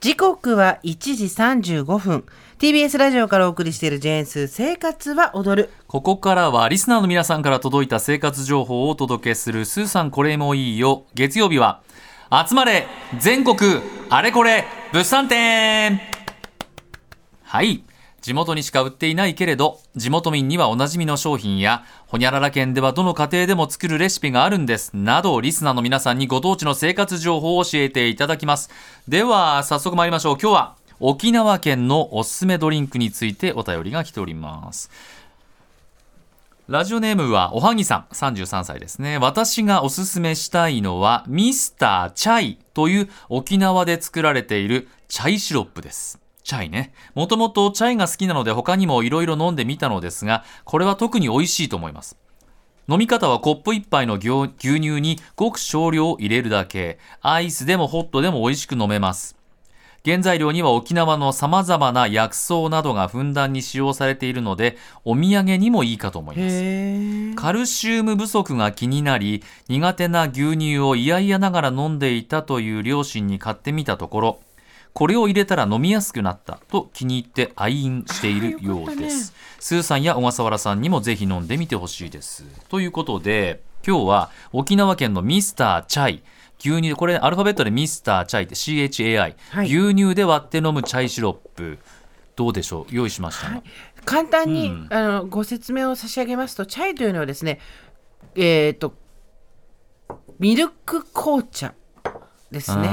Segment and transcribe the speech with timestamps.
[0.00, 2.24] 時刻は1時35分。
[2.58, 5.70] TBS ラジオからお送りしているジェーンス生活は踊る。
[5.88, 11.04] ここからはリスナーの皆さんから届いた生活情報をお届けするスーさんこれもいいよ。
[11.12, 11.82] 月曜日は
[12.48, 12.86] 集まれ
[13.18, 13.58] 全国
[14.08, 16.00] あれこれ物産展。
[17.42, 17.84] はい。
[18.20, 28.70] 地元にしか売っていないけれど、地元民にはおなじみの商品や、ほにゃらら県ではどの家庭でも作るレシピがあるんです、など、リスナーの皆さんにご当地の生活情報を教えていただきます。
[29.08, 30.38] では、早速参りましょう。
[30.40, 34.90] 今日は、沖縄県のおすすめドリンクについてお便りが来ております。
[36.68, 39.18] ラジオネームはおはぎさん、33歳ですね。
[39.18, 46.20] 私がおすすめしたいのは、ミスターチャイという沖縄で作られているチャイシロップです。
[46.42, 46.92] チャイね。
[47.14, 52.16] もともとチャイが好きなので他にも色々飲んでみたのですが、これは特に美味しいと思います。
[52.88, 56.98] 飲み方はコップ1杯の牛乳にごく少量入れるだけ。
[57.22, 59.36] アイスでもホットでも美味しく飲めます。
[60.02, 67.36] 原材料には沖縄の様々な薬草などがふんだんに使用されているので、お土産にもいいかと思います。
[67.36, 74.40] カルシウム不足が気になり、苦手な牛乳を嫌々ながら飲んでいたという両親に買ってみたところ、
[74.92, 82.44] これを入れたら飲みやすくなったと気に入って愛飲しているようです、ね、スーさんや小笠原さんにもぜひ飲んでみてほしいです。
[82.68, 86.22] ということで今日は沖縄県のミスターチャイ。
[86.58, 91.78] 牛乳これアルファベットでミスターチャイって CHAI、はい、牛乳で割って飲むチャイシロップ。
[92.36, 92.94] どうでしょう？
[92.94, 93.62] 用意しました、はい、
[94.06, 97.60] 簡単に、うん、あのご説明を差し上げますとチャイというのはですね
[98.34, 98.94] えっ、ー、と
[100.38, 101.74] ミルク紅茶
[102.50, 102.88] ですね。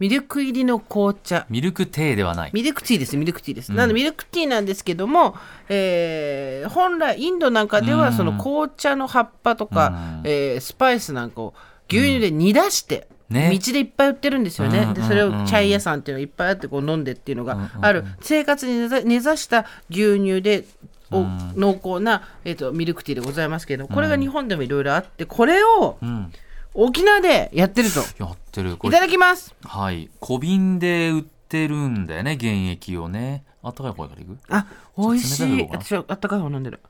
[0.00, 1.46] ミルク入りの紅茶。
[1.48, 2.50] ミルクティーではない。
[2.52, 3.70] ミルクティーです、ミルクティーです。
[3.70, 5.36] うん、なのでミルクティーなんですけども、
[5.68, 11.54] えー、本来インドなんかではその紅茶の葉っぱとか、えー、スパイスなんかを
[11.88, 20.64] 牛乳で煮出して、ね、道でいっぱい売ってるんですよね、でそれをチャイ屋さんっていうのがいっぱいあってこう飲んでっていうのがある、生活に根ざした牛乳で
[21.10, 21.24] お
[21.56, 26.32] 濃厚な、えーと、ミルクティーでございますけどこれが日本でもいろいろあってこれを、うん
[26.74, 28.00] 沖縄でやってると。
[28.22, 28.78] やってる。
[28.82, 29.54] いただきます。
[29.64, 30.10] はい。
[30.20, 33.44] 小瓶で売ってるんだよね原液をね。
[33.62, 34.38] あったかい方からいく？
[34.48, 35.66] あ美味しい。
[35.70, 36.80] 私はあったかい方飲んでる。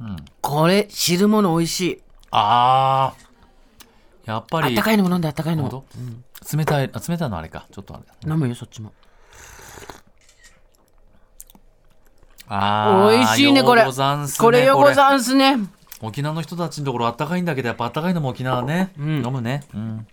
[0.00, 0.16] うん。
[0.40, 2.02] これ汁物美味しい。
[2.30, 4.30] あー。
[4.30, 4.68] やっぱり。
[4.68, 6.24] あったかいのも飲んであったかいのも、うん、
[6.58, 7.66] 冷たいあ冷たいのあれか。
[7.72, 8.92] ちょっとあれ、飲むよそっちも。
[12.46, 13.84] あ美味しいねこれ。
[14.38, 15.56] これよござんすね
[16.06, 20.06] 沖縄の人たちのところあったかいんだけどやっぱあったかいのも沖縄ね、うん、飲むね、うん、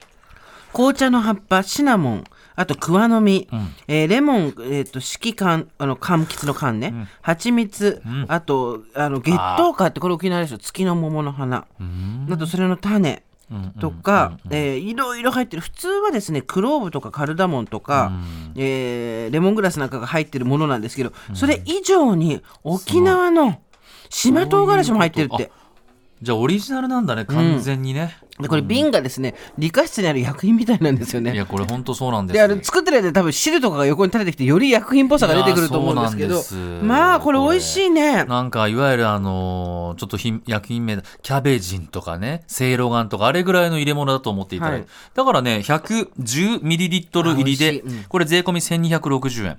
[0.73, 2.23] 紅茶の葉っぱシナモン。
[2.53, 11.65] あと桑の実、うん、えー、レモン、えーと、色柑あの柑橘の柑ね、うん、蜂蜜、うん、あとあの月桃花ってこれ沖縄ですよ月の桃の花。
[12.29, 13.23] あとそれの種
[13.79, 15.61] とか、えー、いろいろ入ってる。
[15.61, 23.61] 普通はですねクローブとかカルダモンとか、うん、えー、レモングラスなんかが入ってるものなんですけど、それ以上に沖縄の
[24.09, 25.51] 島唐辛子も入ってるって。
[26.21, 31.33] じゃあオリジナルなんだね完全にね、でこれ瓶がですね理科室にある薬品みたいなんですよね。
[31.33, 32.35] いやこれ本当そうなんです。
[32.35, 36.41] であれ作ってる間多分汁とかが横に垂れてきてより薬品っぽさが出てくると思うんですけど
[36.83, 38.25] まあこれ美味しいね。
[38.25, 49.57] なんかいわゆるあのちょっと薬品名キャベジンとかねセイロガンとかあれぐらいの入れ物だと思っていただいて、はい、だからね 110ml 入りで、うん、これ税込み1260円。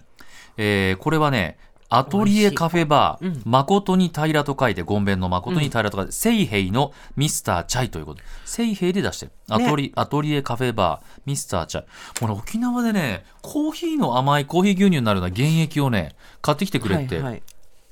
[0.58, 1.56] えー、これはね
[1.94, 9.32] アトリエカフェバー、うん、誠に平と書いて、ゴンベンの誠に平と書いて、セイヘイのミスターチャイということで、セイヘイで出してる。
[9.50, 11.84] アトリね、アトリエカフェバー、ミスターチャイ。
[12.18, 17.42] これ沖縄でね、コーヒーの甘いコーヒー牛乳になるような原液をね、買ってきてくれって、はいはい、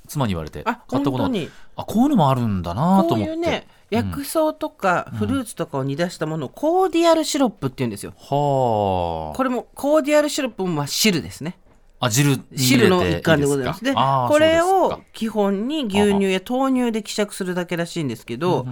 [0.09, 1.31] 妻に言われて、買ったこと
[1.77, 3.33] あ、こういうのもあるんだなと思って。
[3.33, 8.13] こういうね薬草とかフルーツとかを煮出したものをコーディアルシロップって言うんですよ。
[8.17, 9.37] はあ。
[9.37, 11.59] これもコーディアルシロップも汁ですね。
[12.01, 13.85] あ汁汁の一環でございます。
[13.85, 18.67] でこれを基本に牛乳や豆乳で希釈するだけらしいんですけど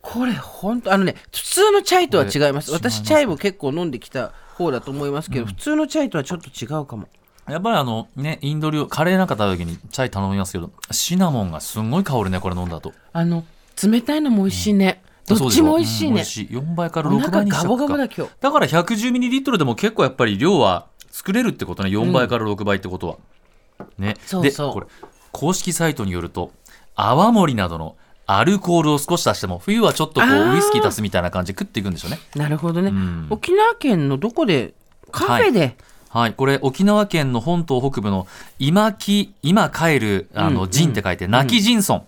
[0.00, 2.72] これ本当あのね普通のチャイとは違います。
[2.72, 7.08] 私チャイも結構飲んできた方だと思いますけど、うん、普通のチャイとはちょっと違うかも。
[7.48, 13.44] やっぱりあのねインド料カレーなんか食べた時にチャイ頼みますけどシナモンがすごい香るねこれ飲んだとあの
[13.82, 15.36] 冷たいのも美味しいね、うん。
[15.38, 16.20] どっちも美味しいね。
[16.20, 18.32] うん、4倍から6倍にしちゃガボガボだ今日。
[18.40, 21.90] だから 110ml でも結構やっぱり量は作れるってことね。
[21.90, 23.16] 4倍から6倍ってことは、
[23.98, 24.16] ね。
[24.26, 24.68] そうそう。
[24.68, 24.86] でこれ
[25.30, 26.50] 公式サイトによると
[26.96, 32.18] 泡盛などのアルコールを少し足しても冬はちょっとこうウイスキー足すみたいな感じで食っていくんでしょうね。
[32.34, 33.26] なるほどね、ん。
[33.30, 34.74] 沖縄県のどこで
[35.10, 35.76] カフェで、
[36.08, 38.26] はい、これ沖縄県の本島北部の
[38.58, 42.02] 今き今帰るあのうん陣って書いて泣き陣村。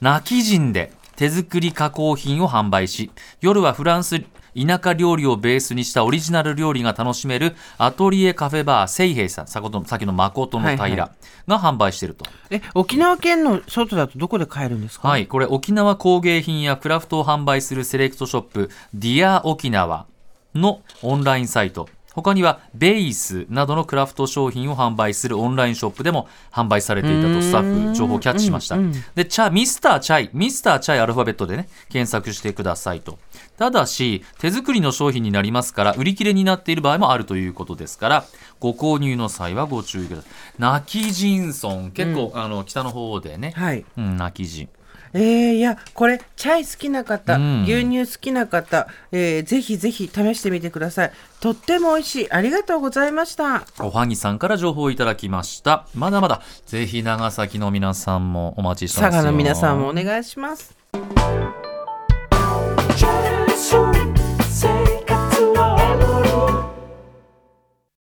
[0.00, 3.10] 泣き陣で手作り加工品を販売し
[3.40, 4.22] 夜はフランス
[4.56, 11.10] 田舎料理をベースにしたオリジナル料理が楽しめるアトリエカフェバー聖平さん先ほどの誠のはい平
[11.46, 15.08] が販売していると、え沖縄県の外だとどこで買えるんですか？
[15.08, 20.06] はい、これ沖縄工芸品やクラフトを販売するセレクトショップディア沖縄
[20.54, 28.76] のオンラインサイト他にはベースなどのクラフト商品を販売するオンラインショップでも販売されていたとスタッフ情報をキャッチしました。
[28.76, 28.92] うんうん。
[29.14, 30.30] でチャミスターチャイ。
[30.32, 33.18] ミスターチャイアルファベットでね検索してくださいと。
[33.58, 38.24] ただし手作りの商品になりますから売り切れになっている場合もあるということですから
[38.60, 40.30] ご購入の際はご注意ください。
[40.58, 43.84] 泣き人村結構、あの北の方でね、はい。
[43.96, 44.68] うん、泣き人
[45.12, 47.62] えー、いやこれチャイ好きな方、うん。
[47.64, 51.12] 牛乳好きな方、えー、ぜひぜひ試してみてください。
[51.40, 52.30] とっても美味しい。
[52.30, 53.64] ありがとうございました。
[53.80, 55.86] おはぎさんから情報をいただきました。
[55.94, 59.22] まだまだ、ぜひ長崎の皆さんもお待ちしてますよ。
[59.22, 60.76] 佐賀の皆さんもお願いします